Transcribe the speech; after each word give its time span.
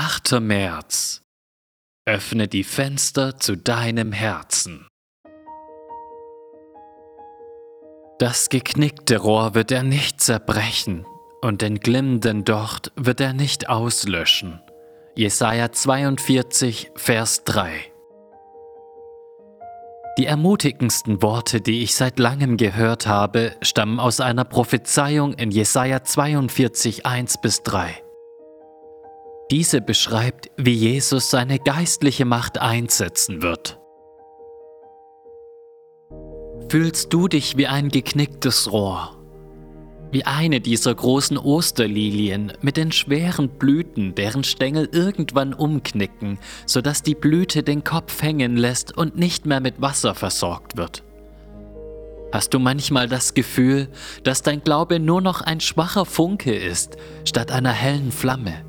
8. 0.00 0.40
März. 0.40 1.22
Öffne 2.06 2.46
die 2.46 2.62
Fenster 2.62 3.40
zu 3.40 3.56
deinem 3.56 4.12
Herzen. 4.12 4.86
Das 8.20 8.48
geknickte 8.48 9.16
Rohr 9.16 9.56
wird 9.56 9.72
er 9.72 9.82
nicht 9.82 10.20
zerbrechen 10.20 11.04
und 11.42 11.62
den 11.62 11.80
glimmenden 11.80 12.44
Docht 12.44 12.92
wird 12.94 13.20
er 13.20 13.32
nicht 13.32 13.68
auslöschen. 13.68 14.60
Jesaja 15.16 15.72
42, 15.72 16.92
Vers 16.94 17.42
3. 17.42 17.68
Die 20.16 20.26
ermutigendsten 20.26 21.22
Worte, 21.22 21.60
die 21.60 21.82
ich 21.82 21.96
seit 21.96 22.20
langem 22.20 22.56
gehört 22.56 23.08
habe, 23.08 23.56
stammen 23.62 23.98
aus 23.98 24.20
einer 24.20 24.44
Prophezeiung 24.44 25.32
in 25.32 25.50
Jesaja 25.50 26.04
42, 26.04 27.04
1 27.04 27.40
bis 27.40 27.64
3. 27.64 28.00
Diese 29.50 29.80
beschreibt, 29.80 30.50
wie 30.58 30.74
Jesus 30.74 31.30
seine 31.30 31.58
geistliche 31.58 32.26
Macht 32.26 32.58
einsetzen 32.58 33.40
wird. 33.40 33.78
Fühlst 36.68 37.14
du 37.14 37.28
dich 37.28 37.56
wie 37.56 37.66
ein 37.66 37.88
geknicktes 37.88 38.70
Rohr? 38.70 39.16
Wie 40.10 40.24
eine 40.24 40.60
dieser 40.60 40.94
großen 40.94 41.38
Osterlilien 41.38 42.52
mit 42.60 42.76
den 42.76 42.92
schweren 42.92 43.48
Blüten, 43.48 44.14
deren 44.14 44.44
Stängel 44.44 44.86
irgendwann 44.92 45.54
umknicken, 45.54 46.38
sodass 46.66 47.02
die 47.02 47.14
Blüte 47.14 47.62
den 47.62 47.84
Kopf 47.84 48.20
hängen 48.20 48.58
lässt 48.58 48.94
und 48.96 49.16
nicht 49.16 49.46
mehr 49.46 49.60
mit 49.60 49.80
Wasser 49.80 50.14
versorgt 50.14 50.76
wird. 50.76 51.04
Hast 52.32 52.52
du 52.52 52.58
manchmal 52.58 53.08
das 53.08 53.32
Gefühl, 53.32 53.88
dass 54.24 54.42
dein 54.42 54.62
Glaube 54.62 55.00
nur 55.00 55.22
noch 55.22 55.40
ein 55.40 55.60
schwacher 55.60 56.04
Funke 56.04 56.54
ist, 56.54 56.98
statt 57.24 57.50
einer 57.50 57.72
hellen 57.72 58.12
Flamme? 58.12 58.67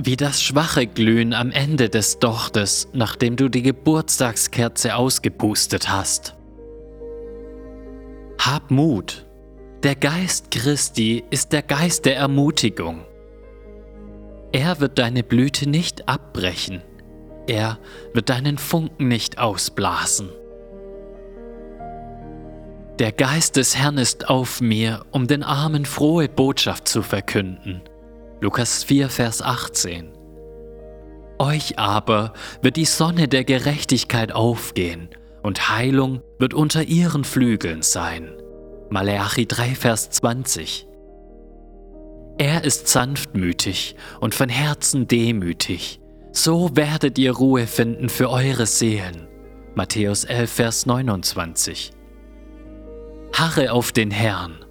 Wie 0.00 0.16
das 0.16 0.40
schwache 0.40 0.86
Glühen 0.86 1.34
am 1.34 1.50
Ende 1.50 1.88
des 1.88 2.20
Dochtes, 2.20 2.88
nachdem 2.92 3.34
du 3.34 3.48
die 3.48 3.62
Geburtstagskerze 3.62 4.94
ausgepustet 4.94 5.88
hast. 5.90 6.36
Hab 8.38 8.70
Mut. 8.70 9.26
Der 9.82 9.96
Geist 9.96 10.52
Christi 10.52 11.24
ist 11.30 11.52
der 11.52 11.62
Geist 11.62 12.04
der 12.04 12.16
Ermutigung. 12.16 13.04
Er 14.52 14.78
wird 14.78 15.00
deine 15.00 15.24
Blüte 15.24 15.68
nicht 15.68 16.08
abbrechen. 16.08 16.82
Er 17.48 17.78
wird 18.14 18.28
deinen 18.28 18.56
Funken 18.56 19.08
nicht 19.08 19.38
ausblasen. 19.38 20.28
Der 23.00 23.10
Geist 23.10 23.56
des 23.56 23.76
Herrn 23.76 23.98
ist 23.98 24.28
auf 24.28 24.60
mir, 24.60 25.04
um 25.10 25.26
den 25.26 25.42
Armen 25.42 25.84
frohe 25.84 26.28
Botschaft 26.28 26.86
zu 26.86 27.02
verkünden. 27.02 27.82
Lukas 28.40 28.84
4, 28.84 29.08
Vers 29.08 29.42
18. 29.42 30.12
Euch 31.40 31.78
aber 31.78 32.32
wird 32.62 32.76
die 32.76 32.84
Sonne 32.84 33.26
der 33.26 33.42
Gerechtigkeit 33.42 34.30
aufgehen 34.32 35.08
und 35.42 35.70
Heilung 35.70 36.22
wird 36.38 36.54
unter 36.54 36.84
ihren 36.84 37.24
Flügeln 37.24 37.82
sein. 37.82 38.30
Maleachi 38.90 39.46
3, 39.46 39.74
Vers 39.74 40.10
20. 40.10 40.86
Er 42.38 42.62
ist 42.62 42.86
sanftmütig 42.86 43.96
und 44.20 44.36
von 44.36 44.48
Herzen 44.48 45.08
demütig. 45.08 46.00
So 46.30 46.70
werdet 46.76 47.18
ihr 47.18 47.32
Ruhe 47.32 47.66
finden 47.66 48.08
für 48.08 48.30
eure 48.30 48.66
Seelen. 48.66 49.26
Matthäus 49.74 50.22
11, 50.22 50.50
Vers 50.50 50.86
29. 50.86 51.90
Harre 53.32 53.72
auf 53.72 53.90
den 53.90 54.12
Herrn. 54.12 54.64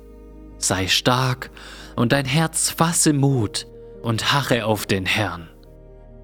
Sei 0.57 0.87
stark 0.87 1.51
und 1.97 2.11
dein 2.11 2.25
Herz 2.25 2.69
fasse 2.69 3.11
Mut 3.11 3.67
und 4.03 4.31
harre 4.31 4.65
auf 4.65 4.85
den 4.85 5.05
Herrn. 5.05 5.49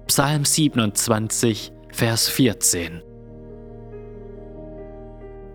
Psalm 0.06 0.44
27, 0.44 1.72
Vers 1.90 2.28
14. 2.28 3.02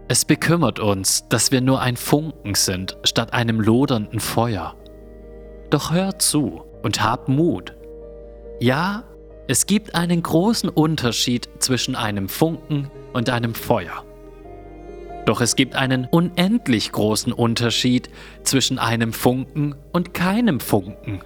Es 0.10 0.26
bekümmert 0.26 0.80
uns, 0.80 1.28
dass 1.30 1.52
wir 1.52 1.62
nur 1.62 1.82
ein 1.82 1.96
Funken 1.96 2.54
sind 2.54 2.98
statt 3.04 3.34
einem 3.34 3.62
lodernden 3.62 4.20
Feuer. 4.20 4.76
Doch 5.70 5.92
hör 5.92 6.20
zu 6.20 6.64
und 6.84 7.02
hab 7.02 7.30
Mut. 7.30 7.76
Ja, 8.60 9.06
es 9.48 9.68
gibt 9.68 9.96
einen 9.96 10.22
großen 10.22 10.70
Unterschied 10.70 11.48
zwischen 11.60 11.96
einem 11.96 12.28
Funken 12.28 12.92
und 13.14 13.30
einem 13.30 13.56
Feuer. 13.56 14.04
Doch 15.30 15.42
es 15.42 15.56
gibt 15.56 15.76
einen 15.76 16.06
unendlich 16.06 16.92
großen 16.92 17.32
Unterschied 17.32 18.10
zwischen 18.42 18.80
einem 18.80 19.14
Funken 19.14 19.76
und 19.94 20.16
keinem 20.16 20.60
Funken. 20.60 21.22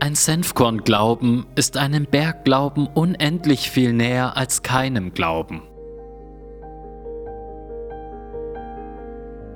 Ein 0.00 0.14
Senfkornglauben 0.14 1.46
ist 1.54 1.78
einem 1.78 2.04
Bergglauben 2.04 2.86
unendlich 2.86 3.70
viel 3.70 3.94
näher 3.94 4.36
als 4.36 4.62
keinem 4.62 5.14
Glauben. 5.14 5.62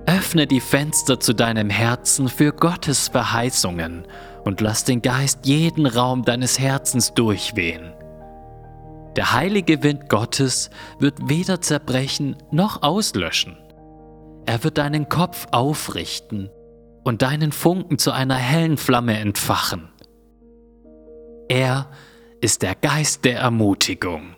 Öffne 0.07 0.47
die 0.47 0.61
Fenster 0.61 1.21
zu 1.21 1.35
deinem 1.35 1.69
Herzen 1.69 2.31
für 2.31 2.55
Gottes 2.55 3.09
Verheißungen 3.09 4.07
und 4.45 4.63
lass 4.63 4.85
den 4.85 5.03
Geist 5.03 5.41
jeden 5.45 5.85
Raum 5.85 6.25
deines 6.25 6.59
Herzens 6.59 7.13
durchwehen. 7.13 7.93
Der 9.17 9.33
heilige 9.35 9.83
Wind 9.83 10.09
Gottes 10.09 10.71
wird 10.99 11.29
weder 11.29 11.61
zerbrechen 11.61 12.37
noch 12.51 12.83
auslöschen. 12.83 13.59
Er 14.47 14.65
wird 14.65 14.79
deinen 14.79 15.09
Kopf 15.09 15.47
aufrichten 15.53 16.51
und 17.05 17.23
deinen 17.23 17.53
Funken 17.53 17.99
zu 17.99 18.11
einer 18.13 18.37
hellen 18.37 18.77
Flamme 18.77 19.19
entfachen. 19.19 19.91
Er 21.49 21.91
ist 22.41 22.63
der 22.63 22.75
Geist 22.75 23.25
der 23.25 23.39
Ermutigung. 23.39 24.35